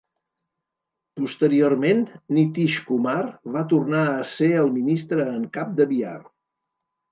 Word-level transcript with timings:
Posteriorment, 1.19 2.01
Nitish 2.37 2.79
Kumar 2.89 3.21
va 3.59 3.65
tornar 3.75 4.01
a 4.15 4.17
ser 4.33 4.51
el 4.65 4.75
ministre 4.81 5.31
en 5.37 5.47
cap 5.61 5.79
de 5.81 5.91
Bihar. 5.95 6.19